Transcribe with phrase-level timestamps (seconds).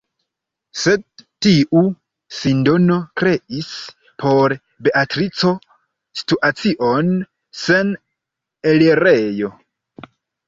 [0.83, 1.01] Sed
[1.45, 1.81] tiu
[2.37, 3.67] sindono kreis
[4.23, 4.55] por
[4.87, 5.53] Beatrico
[6.21, 7.11] situacion
[7.65, 7.93] sen
[8.73, 9.53] elirejo.